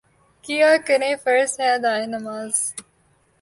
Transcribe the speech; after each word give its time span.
کیا 0.45 0.69
کریں 0.87 1.15
فرض 1.23 1.51
ہے 1.59 1.67
ادائے 1.73 2.05
نماز 2.05 2.53